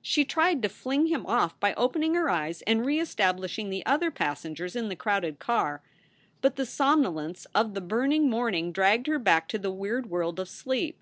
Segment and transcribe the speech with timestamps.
[0.00, 3.84] She tried to fling him off by opening her eyes and re estab lishing the
[3.84, 5.82] other passengers in the crowded car,
[6.40, 9.58] but the SOULS FOR SAL S somnolence of the burning morning dragged her back to
[9.58, 10.98] the weird world of sleep.